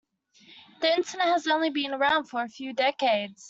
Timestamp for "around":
1.93-2.23